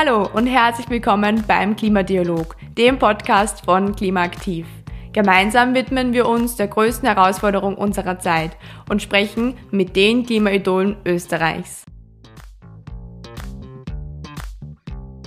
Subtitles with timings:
[0.00, 4.64] Hallo und herzlich willkommen beim Klimadialog, dem Podcast von Klimaaktiv.
[5.12, 8.52] Gemeinsam widmen wir uns der größten Herausforderung unserer Zeit
[8.88, 11.84] und sprechen mit den Klimaidolen Österreichs.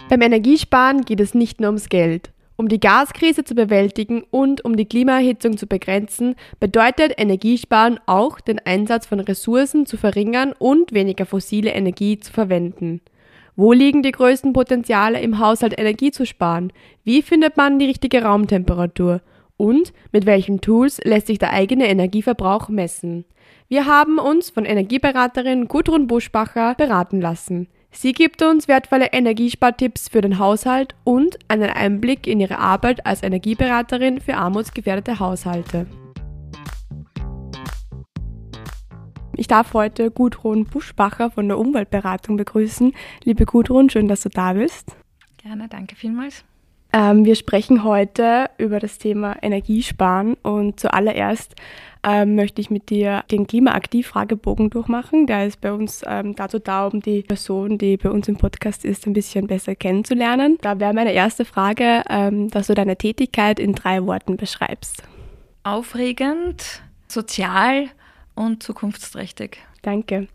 [0.07, 2.31] Beim Energiesparen geht es nicht nur ums Geld.
[2.55, 8.59] Um die Gaskrise zu bewältigen und um die Klimaerhitzung zu begrenzen, bedeutet Energiesparen auch den
[8.59, 13.01] Einsatz von Ressourcen zu verringern und weniger fossile Energie zu verwenden.
[13.61, 16.73] Wo liegen die größten Potenziale im Haushalt Energie zu sparen?
[17.03, 19.21] Wie findet man die richtige Raumtemperatur?
[19.55, 23.23] Und mit welchen Tools lässt sich der eigene Energieverbrauch messen?
[23.67, 27.67] Wir haben uns von Energieberaterin Gudrun Buschbacher beraten lassen.
[27.91, 33.21] Sie gibt uns wertvolle Energiespartipps für den Haushalt und einen Einblick in ihre Arbeit als
[33.21, 35.85] Energieberaterin für armutsgefährdete Haushalte.
[39.37, 42.93] Ich darf heute Gudrun Buschbacher von der Umweltberatung begrüßen.
[43.23, 44.95] Liebe Gudrun, schön, dass du da bist.
[45.37, 46.43] Gerne, danke vielmals.
[46.93, 51.55] Ähm, wir sprechen heute über das Thema Energiesparen und zuallererst
[52.03, 55.25] ähm, möchte ich mit dir den Klimaaktiv-Fragebogen durchmachen.
[55.25, 58.83] Der ist bei uns ähm, dazu da, um die Person, die bei uns im Podcast
[58.83, 60.57] ist, ein bisschen besser kennenzulernen.
[60.61, 65.03] Da wäre meine erste Frage, ähm, dass du deine Tätigkeit in drei Worten beschreibst.
[65.63, 67.87] Aufregend, sozial
[68.35, 69.59] und zukunftsträchtig.
[69.81, 70.27] Danke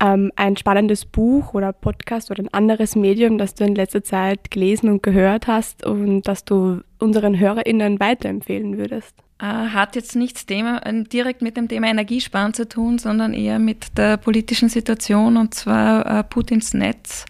[0.00, 4.50] ähm, ein spannendes Buch oder Podcast oder ein anderes Medium, das du in letzter Zeit
[4.50, 9.14] gelesen und gehört hast und das du unseren HörerInnen weiterempfehlen würdest?
[9.38, 13.58] Äh, hat jetzt nichts Thema, äh, direkt mit dem Thema Energiesparen zu tun, sondern eher
[13.58, 17.24] mit der politischen Situation und zwar äh, Putins Netz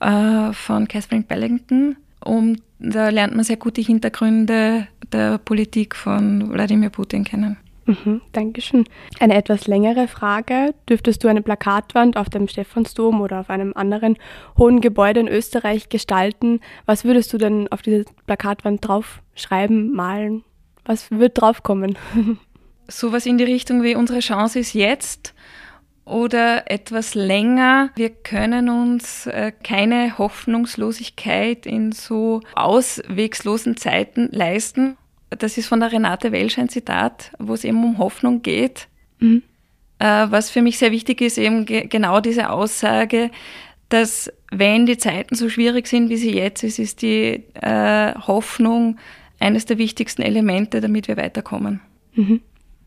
[0.00, 1.96] äh, von Catherine Bellington.
[2.24, 7.56] Um, da lernt man sehr gut die Hintergründe der Politik von Wladimir Putin kennen.
[7.84, 8.84] Mhm, Dankeschön.
[9.18, 10.74] Eine etwas längere Frage.
[10.88, 14.16] Dürftest du eine Plakatwand auf dem Stephansdom oder auf einem anderen
[14.56, 16.60] hohen Gebäude in Österreich gestalten?
[16.86, 20.44] Was würdest du denn auf diese Plakatwand draufschreiben, malen?
[20.84, 21.98] Was wird draufkommen?
[22.88, 25.34] Sowas in die Richtung wie unsere Chance ist jetzt
[26.04, 27.90] oder etwas länger.
[27.94, 34.96] Wir können uns äh, keine Hoffnungslosigkeit in so auswegslosen Zeiten leisten
[35.36, 38.88] das ist von der Renate Welsch ein Zitat, wo es eben um Hoffnung geht.
[39.18, 39.42] Mhm.
[39.98, 43.30] Äh, was für mich sehr wichtig ist, eben ge genau diese Aussage,
[43.88, 48.98] dass wenn die Zeiten so schwierig sind, wie sie jetzt ist, ist die äh, Hoffnung
[49.38, 51.80] eines der wichtigsten Elemente, damit wir weiterkommen.
[52.14, 52.40] Mhm.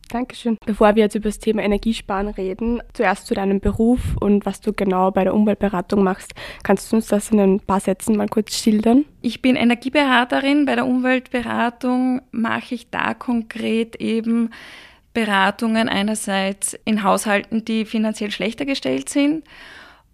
[0.10, 0.58] Dankeschön.
[0.66, 4.72] Bevor wir jetzt über das Thema Energiesparen reden, zuerst zu deinem Beruf und was du
[4.72, 6.34] genau bei der Umweltberatung machst.
[6.64, 9.06] Kannst du uns das in ein paar Sätzen mal kurz schildern?
[9.22, 10.66] Ich bin Energieberaterin.
[10.66, 14.52] Bei der Umweltberatung mache ich da konkret eben
[15.14, 19.44] Beratungen einerseits in Haushalten, die finanziell schlechter gestellt sind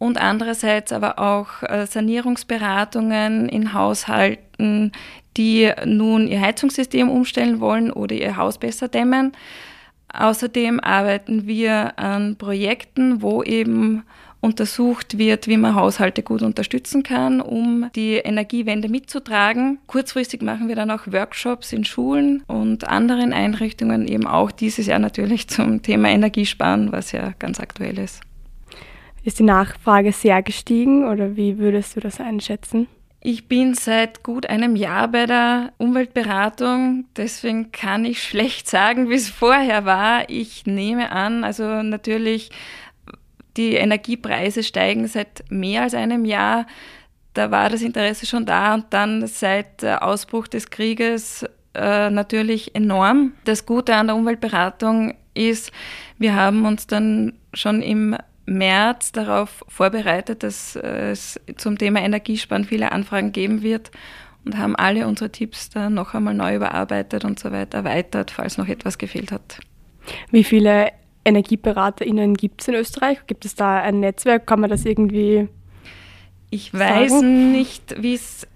[0.01, 4.93] und andererseits aber auch äh, Sanierungsberatungen in Haushalten,
[5.37, 9.33] die nun ihr Heizungssystem umstellen wollen oder ihr Haus besser dämmen.
[10.13, 14.03] Außerdem arbeiten wir an Projekten, wo eben
[14.41, 19.77] untersucht wird, wie man Haushalte gut unterstützen kann, um die Energiewende mitzutragen.
[19.85, 24.99] Kurzfristig machen wir dann auch Workshops in Schulen und anderen Einrichtungen, eben auch dieses Jahr
[24.99, 28.21] natürlich zum Thema Energiesparen, was ja ganz aktuell ist.
[29.23, 32.87] Ist die Nachfrage sehr gestiegen oder wie würdest du das einschätzen?
[33.23, 39.15] Ich bin seit gut einem Jahr bei der Umweltberatung, deswegen kann ich schlecht sagen, wie
[39.15, 40.27] es vorher war.
[40.27, 42.49] Ich nehme an, also natürlich,
[43.57, 46.65] die Energiepreise steigen seit mehr als einem Jahr.
[47.35, 51.45] Da war das Interesse schon da und dann seit Ausbruch des Krieges
[51.75, 53.33] äh, natürlich enorm.
[53.43, 55.71] Das Gute an der Umweltberatung ist,
[56.17, 62.91] wir haben uns dann schon im März darauf vorbereitet, dass es zum Thema Energiesparen viele
[62.91, 63.91] Anfragen geben wird
[64.45, 68.57] und haben alle unsere Tipps dann noch einmal neu überarbeitet und so weiter erweitert, falls
[68.57, 69.59] noch etwas gefehlt hat.
[70.31, 70.91] Wie viele
[71.23, 73.19] EnergieberaterInnen gibt es in Österreich?
[73.27, 74.47] Gibt es da ein Netzwerk?
[74.47, 75.47] Kann man das irgendwie
[76.49, 77.51] Ich weiß sagen?
[77.51, 78.47] nicht, wie es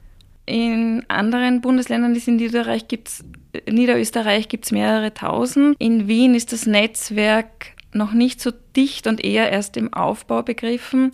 [0.48, 2.28] in anderen Bundesländern ist.
[2.28, 5.76] In Niederösterreich gibt es mehrere tausend.
[5.80, 11.14] In Wien ist das Netzwerk noch nicht so dicht und eher erst im Aufbau begriffen,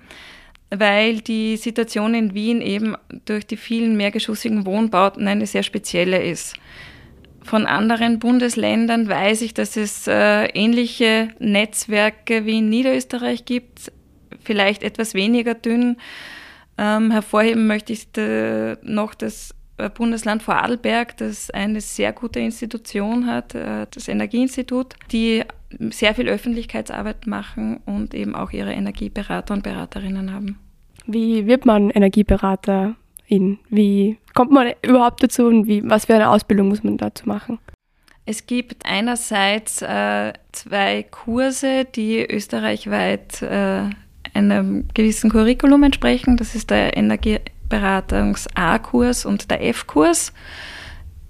[0.69, 2.95] weil die Situation in Wien eben
[3.25, 6.55] durch die vielen mehrgeschossigen Wohnbauten eine sehr spezielle ist.
[7.43, 13.91] Von anderen Bundesländern weiß ich, dass es äh, ähnliche Netzwerke wie in Niederösterreich gibt,
[14.43, 15.97] vielleicht etwas weniger dünn.
[16.77, 23.25] Ähm, hervorheben möchte ich äh, noch das äh, Bundesland Vorarlberg, das eine sehr gute Institution
[23.27, 25.43] hat, äh, das Energieinstitut, die
[25.91, 30.57] sehr viel Öffentlichkeitsarbeit machen und eben auch ihre Energieberater und Beraterinnen haben.
[31.05, 32.95] Wie wird man Energieberaterin?
[33.69, 37.59] Wie kommt man überhaupt dazu und wie, was für eine Ausbildung muss man dazu machen?
[38.25, 43.89] Es gibt einerseits äh, zwei Kurse, die österreichweit äh,
[44.33, 46.37] einem gewissen Curriculum entsprechen.
[46.37, 47.50] Das ist der Energieberatungs
[48.55, 50.33] A-Kurs und der F-Kurs,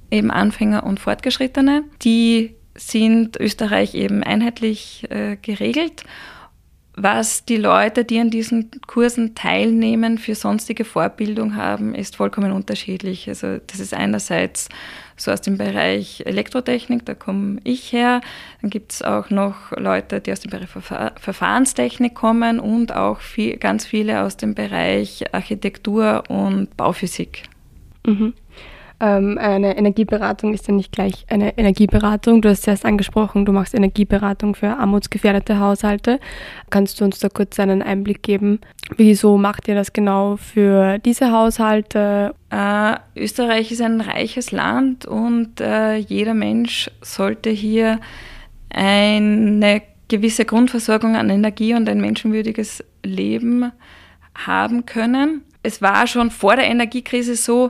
[0.10, 1.84] eben Anfänger und Fortgeschrittene.
[2.02, 6.04] Die sind Österreich eben einheitlich äh, geregelt
[6.96, 13.30] was die Leute, die an diesen Kursen teilnehmen, für sonstige Vorbildung haben, ist vollkommen unterschiedlich.
[13.30, 14.68] Also das ist einerseits
[15.16, 18.22] so aus dem Bereich Elektrotechnik, da komme ich her.
[18.62, 23.22] Dann gibt es auch noch Leute, die aus dem Bereich Verfahr Verfahrenstechnik kommen und auch
[23.22, 27.44] viel, ganz viele aus dem Bereich Architektur und Bauphysik.
[28.06, 28.34] Mhm
[29.02, 32.42] ähm, eine Energieberatung ist ja nicht gleich eine Energieberatung.
[32.42, 36.20] Du hast es erst angesprochen, du machst Energieberatung für armutsgefährdete Haushalte.
[36.70, 38.60] Kannst du uns da kurz einen Einblick geben?
[38.96, 42.36] Wieso macht ihr das genau für diese Haushalte?
[42.52, 48.00] Äh, Österreich ist ein reiches Land und äh, jeder Mensch sollte hier
[48.70, 53.72] eine gewisse Grundversorgung an Energie und ein menschenwürdiges Leben
[54.36, 55.42] haben können.
[55.64, 57.70] Es war schon vor der Energiekrise so,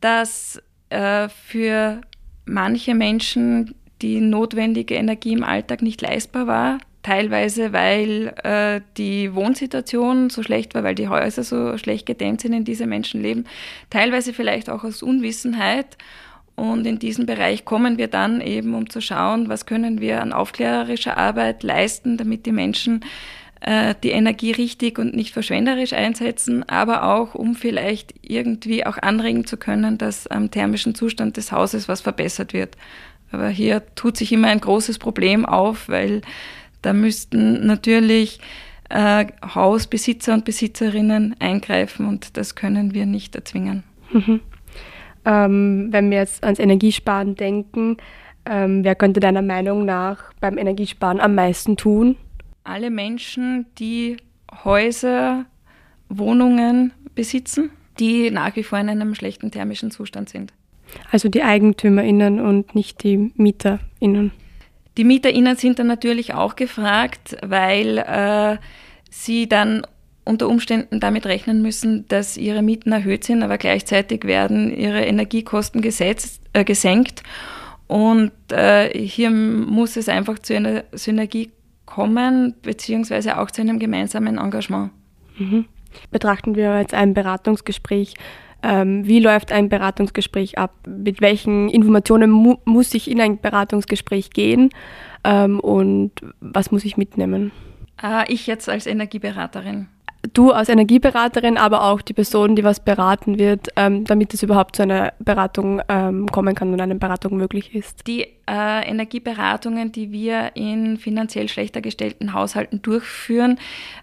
[0.00, 0.60] dass
[0.92, 2.00] äh, für
[2.44, 6.78] manche Menschen die notwendige Energie im Alltag nicht leistbar war.
[7.02, 12.52] Teilweise, weil äh, die Wohnsituation so schlecht war, weil die Häuser so schlecht gedämmt sind,
[12.52, 13.44] in diese Menschen leben.
[13.90, 15.96] Teilweise vielleicht auch aus Unwissenheit.
[16.54, 20.32] Und in diesen Bereich kommen wir dann eben, um zu schauen, was können wir an
[20.32, 23.04] aufklärerischer Arbeit leisten, damit die Menschen
[23.62, 29.46] äh, die Energie richtig und nicht verschwenderisch einsetzen, aber auch, um vielleicht irgendwie auch anregen
[29.46, 32.76] zu können, dass am thermischen Zustand des Hauses was verbessert wird.
[33.30, 36.22] Aber hier tut sich immer ein großes Problem auf, weil
[36.82, 38.40] da müssten natürlich
[38.90, 43.84] äh, Hausbesitzer und Besitzerinnen eingreifen und das können wir nicht erzwingen.
[44.10, 44.40] Mhm.
[45.24, 47.96] Ähm, wenn wir jetzt ans Energiesparen denken,
[48.44, 52.16] ähm, wer könnte deiner Meinung nach beim Energiesparen am meisten tun?
[52.64, 54.16] Alle Menschen, die
[54.64, 55.46] Häuser,
[56.08, 60.52] Wohnungen besitzen, die nach wie vor in einem schlechten thermischen Zustand sind.
[61.10, 64.32] Also die EigentümerInnen und nicht die MieterInnen.
[64.96, 68.58] Die MieterInnen sind dann natürlich auch gefragt, weil äh,
[69.10, 69.86] sie dann
[70.24, 75.80] unter Umständen damit rechnen müssen, dass ihre Mieten erhöht sind, aber gleichzeitig werden ihre Energiekosten
[75.80, 77.22] gesetzt, äh, gesenkt.
[77.88, 81.50] Und äh, hier muss es einfach zu einer Synergie
[81.94, 84.92] kommen, beziehungsweise auch zu einem gemeinsamen Engagement.
[85.38, 85.66] Mhm.
[86.10, 88.14] Betrachten wir jetzt ein Beratungsgespräch.
[88.62, 90.72] Ähm, wie läuft ein Beratungsgespräch ab?
[90.86, 94.70] Mit welchen Informationen mu muss ich in ein Beratungsgespräch gehen?
[95.24, 97.52] Ähm, und was muss ich mitnehmen?
[98.02, 99.88] Äh, ich jetzt als Energieberaterin
[100.32, 104.76] du als Energieberaterin, aber auch die Person, die was beraten wird, ähm, damit es überhaupt
[104.76, 108.06] zu einer Beratung ähm, kommen kann und eine Beratung möglich ist?
[108.06, 113.58] Die äh, Energieberatungen, die wir in finanziell schlechter gestellten Haushalten durchführen,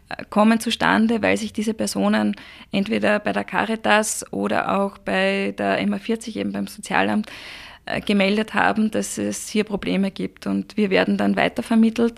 [0.10, 2.36] äh, kommen zustande, weil sich diese Personen
[2.72, 7.28] entweder bei der Caritas oder auch bei der MA40, eben beim Sozialamt,
[7.86, 10.48] äh, gemeldet haben, dass es hier Probleme gibt.
[10.48, 12.16] Und wir werden dann weitervermittelt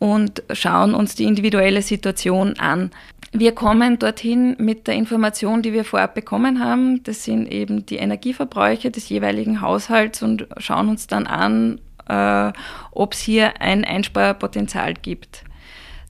[0.00, 2.90] und schauen uns die individuelle Situation an.
[3.32, 7.04] Wir kommen dorthin mit der Information, die wir vorab bekommen haben.
[7.04, 12.52] Das sind eben die Energieverbräuche des jeweiligen Haushalts und schauen uns dann an, äh,
[12.90, 15.44] ob es hier ein Einsparpotenzial gibt.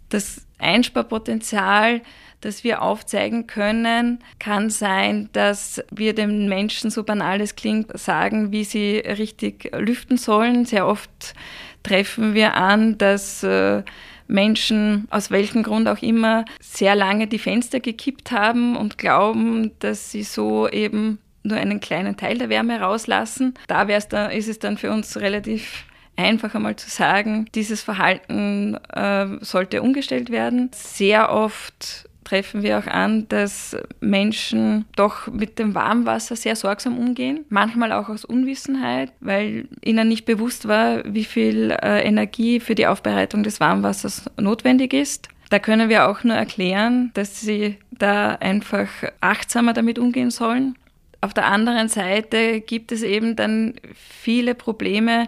[0.08, 2.00] Das Einsparpotenzial,
[2.40, 8.52] das wir aufzeigen können, kann sein, dass wir den Menschen, so banal es klingt, sagen,
[8.52, 10.64] wie sie richtig lüften sollen.
[10.64, 11.34] Sehr oft
[11.82, 13.82] treffen wir an, dass äh,
[14.26, 20.10] Menschen, aus welchem Grund auch immer, sehr lange die Fenster gekippt haben und glauben, dass
[20.10, 23.54] sie so eben nur einen kleinen Teil der Wärme rauslassen.
[23.66, 25.84] Da dann, ist es dann für uns relativ
[26.16, 30.70] einfach einmal zu sagen, dieses Verhalten äh, sollte umgestellt werden.
[30.74, 37.44] Sehr oft treffen wir auch an, dass Menschen doch mit dem Warmwasser sehr sorgsam umgehen,
[37.48, 42.86] manchmal auch aus Unwissenheit, weil ihnen nicht bewusst war, wie viel äh, Energie für die
[42.86, 45.28] Aufbereitung des Warmwassers notwendig ist.
[45.48, 48.88] Da können wir auch nur erklären, dass sie da einfach
[49.20, 50.76] achtsamer damit umgehen sollen.
[51.20, 55.26] Auf der anderen Seite gibt es eben dann viele Probleme,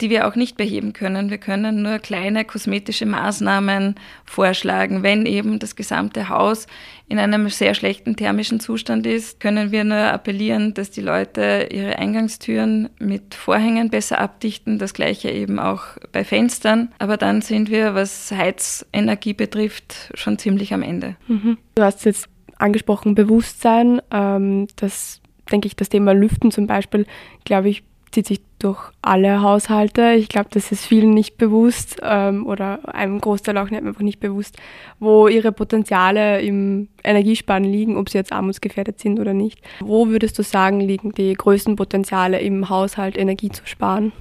[0.00, 1.30] die wir auch nicht beheben können.
[1.30, 5.02] Wir können nur kleine kosmetische Maßnahmen vorschlagen.
[5.02, 6.66] Wenn eben das gesamte Haus
[7.08, 11.98] in einem sehr schlechten thermischen Zustand ist, können wir nur appellieren, dass die Leute ihre
[11.98, 14.78] Eingangstüren mit Vorhängen besser abdichten.
[14.78, 16.92] Das gleiche eben auch bei Fenstern.
[16.98, 21.16] Aber dann sind wir, was Heizenergie betrifft, schon ziemlich am Ende.
[21.28, 21.56] Mhm.
[21.74, 24.02] Du hast jetzt angesprochen Bewusstsein.
[24.10, 27.06] Ähm, das denke ich, das Thema Lüften zum Beispiel,
[27.44, 27.84] glaube ich,
[28.16, 30.12] zieht sich durch alle Haushalte.
[30.12, 34.20] Ich glaube, das ist vielen nicht bewusst ähm, oder einem Großteil auch nicht, einfach nicht
[34.20, 34.56] bewusst,
[34.98, 39.60] wo ihre Potenziale im Energiesparen liegen, ob sie jetzt armutsgefährdet sind oder nicht.
[39.80, 44.12] Wo würdest du sagen, liegen die größten Potenziale im Haushalt, Energie zu sparen?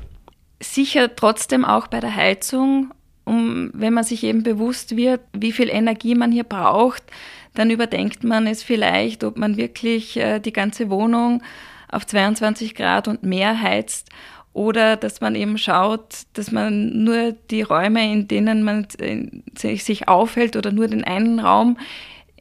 [0.62, 5.70] Sicher trotzdem auch bei der Heizung, um, wenn man sich eben bewusst wird, wie viel
[5.70, 7.04] Energie man hier braucht,
[7.54, 11.42] dann überdenkt man es vielleicht, ob man wirklich äh, die ganze Wohnung
[11.96, 14.10] auf 22 Grad und mehr heizt
[14.54, 20.08] oder dass man eben schaut, dass man nur die Räume, in denen man äh, sich
[20.08, 21.78] aufhält oder nur den einen Raum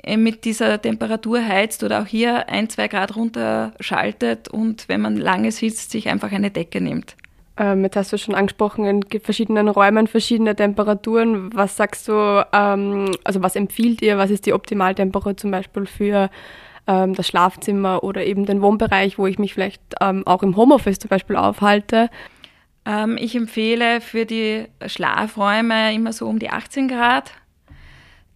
[0.02, 5.16] äh, mit dieser Temperatur heizt oder auch hier ein, zwei Grad runterschaltet und wenn man
[5.16, 7.16] lange sitzt, sich einfach eine Decke nimmt.
[7.56, 11.54] Ähm, jetzt hast du schon angesprochen, in verschiedenen Räumen verschiedene Temperaturen.
[11.54, 16.30] Was sagst du, ähm, also was empfiehlt ihr, was ist die Optimaltemperatur zum Beispiel für
[16.86, 20.98] ähm, das Schlafzimmer oder eben den Wohnbereich, wo ich mich vielleicht ähm, auch im Homeoffice
[20.98, 22.10] zum Beispiel aufhalte?
[22.84, 27.32] Ähm, ich empfehle für die Schlafräume immer so um die 18 Grad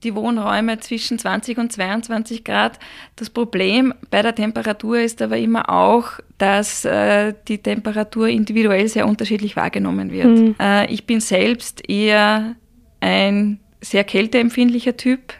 [0.04, 2.78] die Wohnräume zwischen 20 und 22 Grad.
[3.16, 9.08] Das Problem bei der Temperatur ist aber immer auch, dass äh, die Temperatur individuell sehr
[9.08, 10.26] unterschiedlich wahrgenommen wird.
[10.26, 10.54] Mhm.
[10.60, 12.54] Äh, ich bin selbst eher
[13.00, 15.34] ein sehr kälteempfindlicher Typ.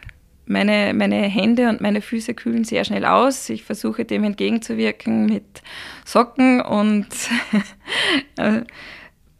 [0.51, 3.49] Meine, meine Hände und meine Füße kühlen sehr schnell aus.
[3.51, 5.61] Ich versuche dem entgegenzuwirken mit
[6.05, 7.05] Socken und
[8.37, 8.61] äh,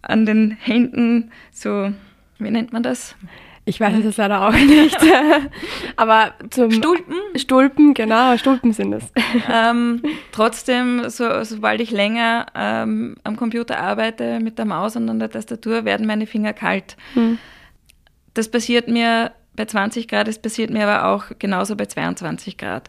[0.03, 1.91] an den Händen so,
[2.37, 3.15] wie nennt man das?
[3.65, 4.97] Ich weiß es leider auch nicht.
[5.95, 7.15] Aber zum Stulpen?
[7.35, 9.03] Stulpen, genau, Stulpen sind es.
[9.51, 15.19] Ähm, trotzdem, so, sobald ich länger ähm, am Computer arbeite mit der Maus und an
[15.19, 16.97] der Tastatur, werden meine Finger kalt.
[17.13, 17.39] Hm.
[18.33, 22.87] Das passiert mir bei 20 Grad, es passiert mir aber auch genauso bei 22 Grad.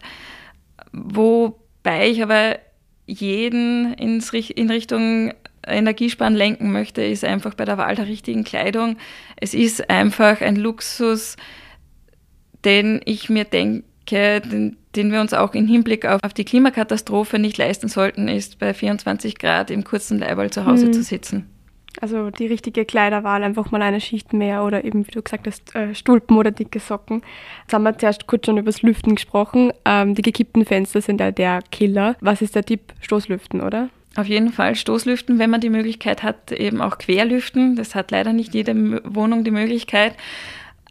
[0.93, 2.57] Wobei ich aber
[3.05, 5.33] jeden ins, in Richtung
[5.67, 8.95] Energiesparen lenken möchte, ist einfach bei der Wahl der richtigen Kleidung.
[9.35, 11.35] Es ist einfach ein Luxus,
[12.63, 17.37] den ich mir denke, den, den wir uns auch im Hinblick auf, auf, die Klimakatastrophe
[17.37, 20.93] nicht leisten sollten, ist bei 24 Grad im kurzen Leiberl zu Hause mhm.
[20.93, 21.49] zu sitzen.
[21.99, 25.75] Also die richtige Kleiderwahl, einfach mal eine Schicht mehr oder eben, wie du gesagt hast,
[25.75, 27.21] äh, Stulpen oder dicke Socken.
[27.63, 29.73] Jetzt haben wir zuerst kurz schon über das Lüften gesprochen.
[29.83, 32.15] Ähm, die gekippten Fenster sind ja der Killer.
[32.21, 32.93] Was ist der Tipp?
[33.01, 33.89] Stoßlüften, oder?
[34.15, 37.75] Auf jeden Fall Stoßlüften, wenn man die Möglichkeit hat, eben auch Querlüften.
[37.75, 38.73] Das hat leider nicht jede
[39.05, 40.15] Wohnung die Möglichkeit.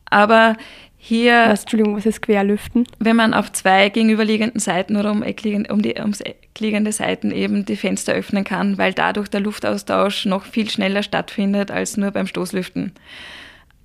[0.07, 0.57] Aber
[1.02, 1.47] hier.
[1.49, 2.87] Was, Entschuldigung, was ist Querlüften?
[2.99, 7.76] Wenn man auf zwei gegenüberliegenden Seiten oder um, um die ums eckliegende Seiten eben die
[7.76, 12.92] Fenster öffnen kann, weil dadurch der Luftaustausch noch viel schneller stattfindet als nur beim Stoßlüften.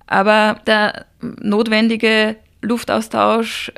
[0.06, 3.72] Aber der notwendige Luftaustausch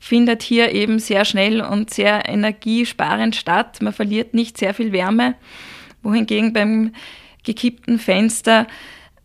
[0.00, 3.80] findet hier eben sehr schnell und sehr energiesparend statt.
[3.82, 5.34] Man verliert nicht sehr viel Wärme,
[6.02, 6.92] wohingegen beim
[7.44, 8.66] gekippten Fenster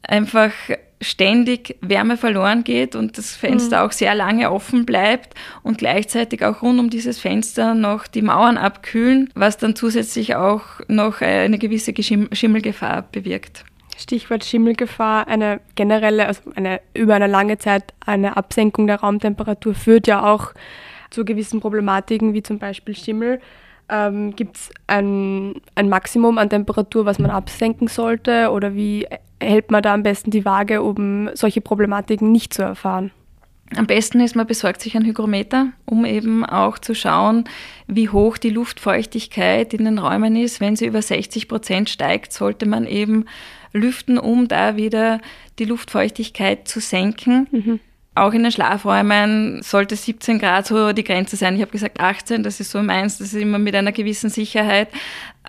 [0.01, 0.51] einfach
[1.01, 3.87] ständig Wärme verloren geht und das Fenster mhm.
[3.87, 8.57] auch sehr lange offen bleibt und gleichzeitig auch rund um dieses Fenster noch die Mauern
[8.57, 13.63] abkühlen, was dann zusätzlich auch noch eine gewisse Schimmelgefahr bewirkt.
[13.97, 20.07] Stichwort Schimmelgefahr, eine generelle, also eine, über eine lange Zeit eine Absenkung der Raumtemperatur führt
[20.07, 20.53] ja auch
[21.09, 23.41] zu gewissen Problematiken, wie zum Beispiel Schimmel.
[23.89, 28.51] Ähm, Gibt es ein, ein Maximum an Temperatur, was man absenken sollte?
[28.51, 29.07] Oder wie
[29.39, 33.11] hält man da am besten die Waage, um solche Problematiken nicht zu erfahren?
[33.75, 37.43] Am besten ist, man besorgt sich ein Hygrometer, um eben auch zu schauen,
[37.87, 40.59] wie hoch die Luftfeuchtigkeit in den Räumen ist.
[40.59, 43.25] Wenn sie über 60 Prozent steigt, sollte man eben
[43.71, 45.21] lüften, um da wieder
[45.59, 47.47] die Luftfeuchtigkeit zu senken.
[47.51, 47.79] Mhm.
[48.19, 51.55] Auch in den Schlafräumen sollte 17 Grad so die Grenze sein.
[51.55, 54.89] Ich habe gesagt 18, das ist so meins, das ist immer mit einer gewissen Sicherheit.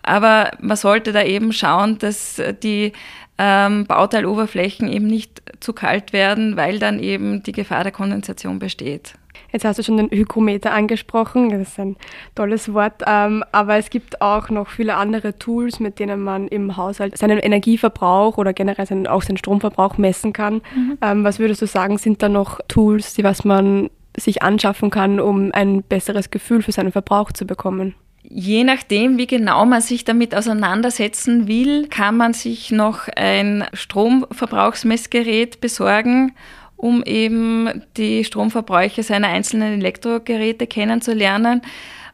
[0.02, 2.92] Aber man sollte da eben schauen, dass die
[3.38, 9.14] ähm, Bauteiloberflächen eben nicht zu kalt werden, weil dann eben die Gefahr der Kondensation besteht.
[9.52, 11.96] Jetzt hast du schon den Hygrometer angesprochen, das ist ein
[12.34, 16.76] tolles Wort, ähm, aber es gibt auch noch viele andere Tools, mit denen man im
[16.76, 20.62] Haushalt seinen Energieverbrauch oder generell seinen, auch seinen Stromverbrauch messen kann.
[20.74, 20.98] Mhm.
[21.02, 25.20] Ähm, was würdest du sagen, sind da noch Tools, die was man sich anschaffen kann,
[25.20, 27.94] um ein besseres Gefühl für seinen Verbrauch zu bekommen?
[28.22, 35.60] Je nachdem, wie genau man sich damit auseinandersetzen will, kann man sich noch ein Stromverbrauchsmessgerät
[35.60, 36.32] besorgen,
[36.80, 41.60] um eben die Stromverbräuche seiner einzelnen Elektrogeräte kennenzulernen.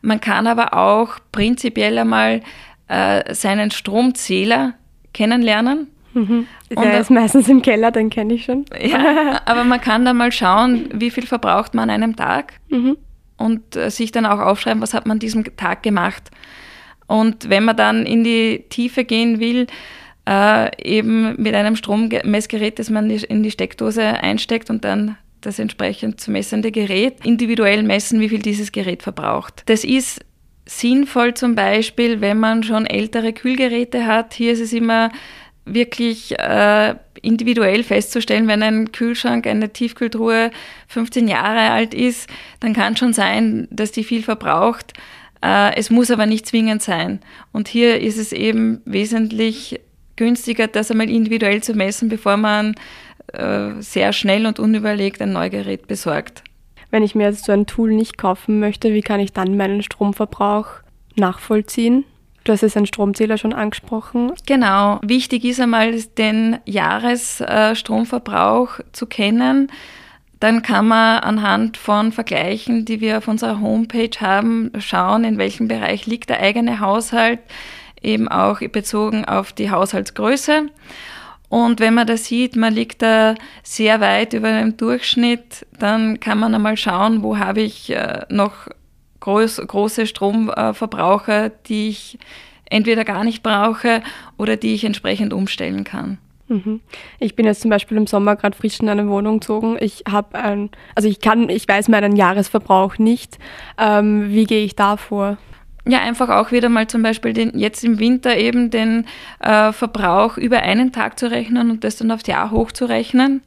[0.03, 2.41] Man kann aber auch prinzipiell einmal
[2.89, 4.75] äh, seinen Stromzähler
[5.13, 5.87] kennenlernen.
[6.15, 6.47] Mhm.
[6.71, 8.65] Der ist meistens im Keller, den kenne ich schon.
[8.81, 12.97] Ja, aber man kann da mal schauen, wie viel verbraucht man an einem Tag mhm.
[13.37, 16.31] und äh, sich dann auch aufschreiben, was hat man an diesem Tag gemacht.
[17.07, 19.69] Und wenn man dann in die Tiefe gehen will,
[20.29, 26.21] äh, eben mit einem Strommessgerät, das man in die Steckdose einsteckt und dann das entsprechend
[26.21, 29.63] zu messende Gerät individuell messen, wie viel dieses Gerät verbraucht.
[29.67, 30.25] Das ist
[30.67, 34.35] sinnvoll zum Beispiel, wenn man schon ältere Kühlgeräte hat.
[34.35, 35.11] Hier ist es immer
[35.65, 40.51] wirklich äh, individuell festzustellen, wenn ein Kühlschrank, eine Tiefkühltruhe
[40.89, 42.29] 15 Jahre alt ist,
[42.61, 44.93] dann kann schon sein, dass die viel verbraucht.
[45.43, 47.21] Äh, es muss aber nicht zwingend sein.
[47.53, 49.81] Und hier ist es eben wesentlich
[50.17, 52.75] günstiger, das einmal individuell zu messen, bevor man
[53.33, 56.43] äh, sehr schnell und unüberlegt ein Neugerät besorgt.
[56.91, 59.83] Wenn ich mir jetzt so ein Tool nicht kaufen möchte, wie kann ich dann meinen
[59.83, 60.67] Stromverbrauch
[61.17, 62.05] nachvollziehen?
[62.45, 64.33] Du hast jetzt einen Stromzähler schon angesprochen.
[64.47, 65.01] Genau.
[65.03, 69.67] Wichtig ist einmal, den Jahresstromverbrauch zu kennen.
[70.39, 75.67] Dann kann man anhand von Vergleichen, die wir auf unserer Homepage haben, schauen, in welchem
[75.67, 77.41] Bereich liegt der eigene Haushalt,
[78.07, 80.69] eben auch bezogen auf die Haushaltsgröße.
[81.49, 86.39] Und wenn man da sieht, man liegt da sehr weit über dem Durchschnitt, dann kann
[86.39, 88.69] man einmal schauen, wo habe ich äh, noch
[89.21, 92.19] groß, große Stromverbraucher, die ich
[92.69, 94.03] entweder gar nicht brauche
[94.37, 96.19] oder die ich entsprechend umstellen kann.
[96.49, 96.81] Mhm.
[97.19, 99.77] Ich bin jetzt zum Beispiel im Sommer gerade frisch in eine Wohnung gezogen.
[99.81, 103.39] Ich habe ein, also ich kann, ich weiß meinen Jahresverbrauch nicht.
[103.79, 105.39] Ähm, wie gehe ich da vor?
[105.89, 109.07] Ja, einfach auch wieder mal zum Beispiel den, jetzt im Winter eben den
[109.41, 113.43] äh, Verbrauch über einen Tag zu rechnen und das dann aufs Jahr hochzurechnen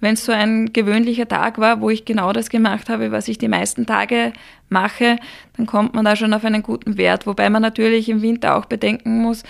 [0.00, 3.38] wenn es so ein gewöhnlicher Tag war, wo ich genau das gemacht habe, was ich
[3.38, 4.32] die meisten Tage
[4.68, 5.18] mache,
[5.56, 7.26] dann kommt man da schon auf einen guten Wert.
[7.26, 9.42] Wobei man natürlich im Winter auch bedenken muss,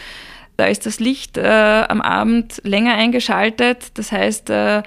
[0.56, 3.92] da ist das Licht äh, am Abend länger eingeschaltet.
[3.94, 4.82] Das heißt, äh,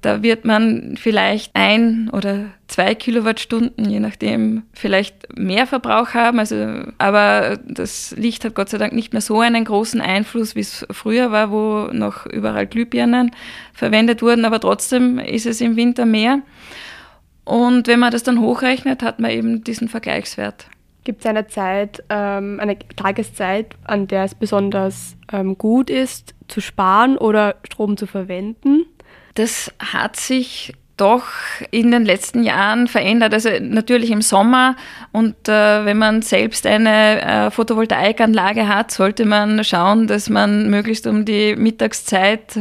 [0.00, 6.38] da wird man vielleicht ein oder zwei Kilowattstunden, je nachdem, vielleicht mehr Verbrauch haben.
[6.38, 10.60] Also, aber das Licht hat Gott sei Dank nicht mehr so einen großen Einfluss, wie
[10.60, 13.32] es früher war, wo noch überall Glühbirnen
[13.72, 14.44] verwendet wurden.
[14.44, 16.42] Aber trotzdem ist es im Winter mehr.
[17.44, 20.66] Und wenn man das dann hochrechnet, hat man eben diesen Vergleichswert.
[21.04, 26.60] Gibt es eine Zeit, ähm, eine Tageszeit, an der es besonders ähm, gut ist, zu
[26.60, 28.84] sparen oder Strom zu verwenden?
[29.34, 31.24] Das hat sich doch
[31.70, 33.32] in den letzten Jahren verändert.
[33.32, 34.76] Also natürlich im Sommer
[35.12, 41.06] und äh, wenn man selbst eine äh, Photovoltaikanlage hat, sollte man schauen, dass man möglichst
[41.06, 42.58] um die Mittagszeit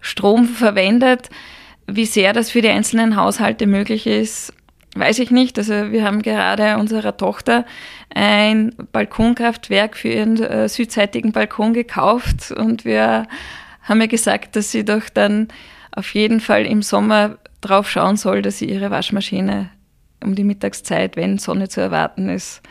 [0.00, 1.30] Strom verwendet.
[1.86, 4.52] Wie sehr das für die einzelnen Haushalte möglich ist,
[4.94, 5.58] weiß ich nicht.
[5.58, 7.64] Also wir haben gerade unserer Tochter
[8.14, 13.26] ein Balkonkraftwerk für ihren äh, südseitigen Balkon gekauft und wir
[13.82, 15.48] haben ihr gesagt, dass sie doch dann
[15.98, 19.70] auf jeden Fall im Sommer drauf schauen soll, dass sie ihre Waschmaschine
[20.22, 22.62] um die Mittagszeit, wenn Sonne zu erwarten ist,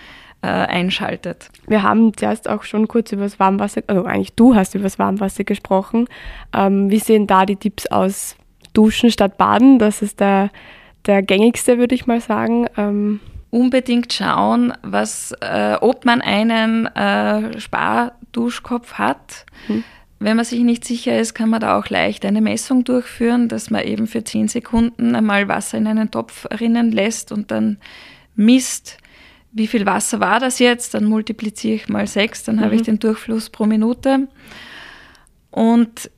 [0.41, 1.49] äh, einschaltet.
[1.67, 4.99] Wir haben zuerst auch schon kurz über das Warmwasser, also eigentlich du hast über das
[4.99, 6.07] Warmwasser gesprochen.
[6.53, 8.35] Ähm, wie sehen da die Tipps aus?
[8.73, 10.49] Duschen statt Baden, das ist der,
[11.05, 12.67] der gängigste, würde ich mal sagen.
[12.77, 19.45] Ähm, Unbedingt schauen, was, äh, ob man einen äh, Sparduschkopf hat.
[19.67, 19.83] Hm
[20.19, 23.69] wenn man sich nicht sicher ist, kann man da auch leicht eine Messung durchführen, dass
[23.69, 27.77] man eben für 10 Sekunden einmal Wasser in einen Topf rinnen lässt und dann
[28.35, 28.97] misst,
[29.51, 32.61] wie viel Wasser war das jetzt, dann multipliziere ich mal 6, dann mhm.
[32.61, 32.85] habe ich mhm.
[32.85, 34.27] den Durchfluss pro Minute.
[35.51, 36.11] Und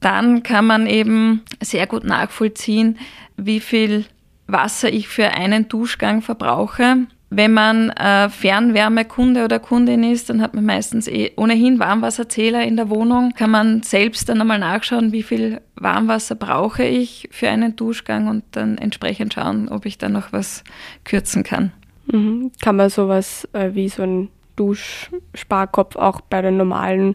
[0.00, 2.98] dann kann man eben sehr gut nachvollziehen,
[3.36, 4.06] wie viel
[4.46, 7.06] Wasser ich für einen Duschgang verbrauche.
[7.32, 12.76] Wenn man äh, Fernwärmekunde oder Kundin ist, dann hat man meistens eh ohnehin Warmwasserzähler in
[12.76, 13.32] der Wohnung.
[13.36, 18.42] Kann man selbst dann einmal nachschauen, wie viel Warmwasser brauche ich für einen Duschgang und
[18.50, 20.64] dann entsprechend schauen, ob ich da noch was
[21.04, 21.70] kürzen kann.
[22.06, 22.50] Mhm.
[22.60, 27.14] Kann man sowas äh, wie so ein Duschsparkopf auch bei den normalen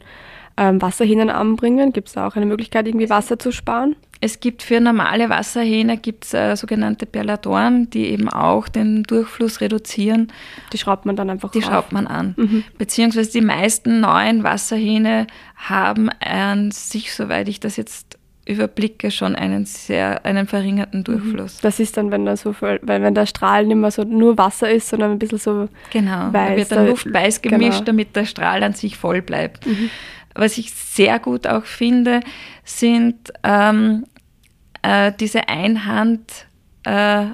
[0.56, 1.92] ähm, Wasserhähnen anbringen?
[1.92, 3.98] Gibt es da auch eine Möglichkeit, irgendwie Wasser zu sparen?
[4.22, 10.32] Es gibt für normale Wasserhähne gibt's, äh, sogenannte Perlatoren, die eben auch den Durchfluss reduzieren.
[10.74, 11.66] Die schraubt man dann einfach Die auf.
[11.66, 12.34] schraubt man an.
[12.38, 12.64] Mhm.
[12.78, 19.66] Beziehungsweise die meisten neuen Wasserhähne haben an sich, soweit ich das jetzt überblicke schon einen
[19.66, 21.04] sehr, einen verringerten mhm.
[21.06, 21.58] Durchfluss.
[21.62, 24.70] Das ist dann, wenn da so weil wenn der Strahl nicht mehr so nur Wasser
[24.70, 27.86] ist, sondern ein bisschen so Genau, weiß, da wird dann Luft weiß gemischt, genau.
[27.86, 29.66] damit der Strahl an sich voll bleibt.
[29.66, 29.90] Mhm.
[30.36, 32.20] Was ich sehr gut auch finde,
[32.64, 34.06] sind ähm,
[34.82, 36.46] äh, diese Einhand-
[36.84, 37.26] äh,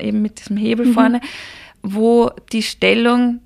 [0.00, 0.92] eben mit diesem Hebel mhm.
[0.94, 1.20] vorne,
[1.82, 3.40] wo die Stellung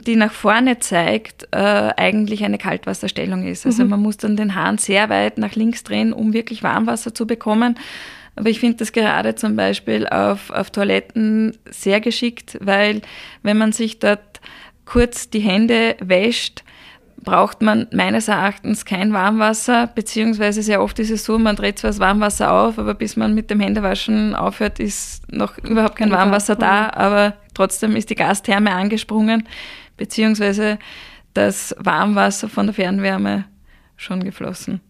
[0.00, 3.66] die nach vorne zeigt, äh, eigentlich eine Kaltwasserstellung ist.
[3.66, 3.90] Also mhm.
[3.90, 7.78] man muss dann den Hahn sehr weit nach links drehen, um wirklich Warmwasser zu bekommen.
[8.34, 13.02] Aber ich finde das gerade zum Beispiel auf, auf Toiletten sehr geschickt, weil
[13.42, 14.40] wenn man sich dort
[14.86, 16.64] kurz die Hände wäscht,
[17.22, 21.90] braucht man meines Erachtens kein Warmwasser, beziehungsweise sehr oft ist es so, man dreht zwar
[21.90, 26.56] das Warmwasser auf, aber bis man mit dem Händewaschen aufhört, ist noch überhaupt kein Warmwasser
[26.56, 29.48] da, aber trotzdem ist die Gastherme angesprungen
[29.96, 30.78] beziehungsweise
[31.34, 33.44] das Warmwasser von der Fernwärme
[33.96, 34.80] schon geflossen.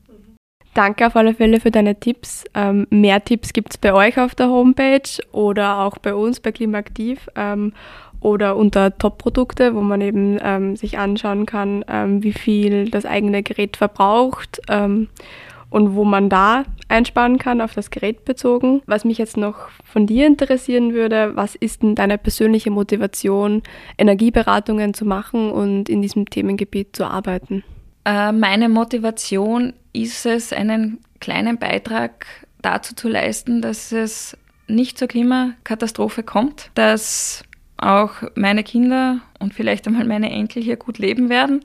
[0.75, 2.45] Danke auf alle Fälle für deine Tipps.
[2.55, 6.51] Ähm, mehr Tipps gibt es bei euch auf der Homepage oder auch bei uns bei
[6.51, 7.75] Klimaaktiv ähm,
[8.23, 13.43] oder unter Top-Produkte, wo man eben ähm, sich anschauen kann, ähm, wie viel das eigene
[13.43, 15.09] Gerät verbraucht ähm,
[15.71, 18.83] und wo man da einsparen kann, auf das Gerät bezogen.
[18.87, 23.63] Was mich jetzt noch von dir interessieren würde, was ist denn deine persönliche Motivation,
[23.99, 27.65] Energieberatungen zu machen und in diesem Themengebiet zu arbeiten?
[28.05, 32.27] Äh, meine Motivation ist es, einen kleinen Beitrag
[32.61, 34.37] dazu zu leisten, dass es
[34.69, 37.45] nicht zur Klimakatastrophe kommt, dass
[37.83, 41.63] auch meine Kinder und vielleicht einmal meine Enkel hier gut leben werden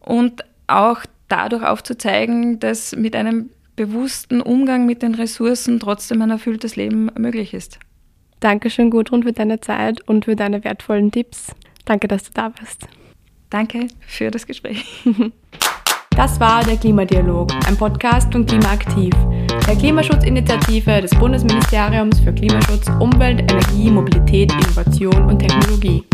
[0.00, 6.76] und auch dadurch aufzuzeigen, dass mit einem bewussten Umgang mit den Ressourcen trotzdem ein erfülltes
[6.76, 7.78] Leben möglich ist.
[8.40, 11.52] Dankeschön, Gudrun, für deine Zeit und für deine wertvollen Tipps.
[11.84, 12.86] Danke, dass du da warst.
[13.50, 14.84] Danke für das Gespräch.
[16.16, 19.12] Das war der Klimadialog, ein Podcast von Klimaaktiv,
[19.66, 26.04] der Klimaschutzinitiative des Bundesministeriums für Klimaschutz, Umwelt, Energie, Mobilität, Innovation und Technologie.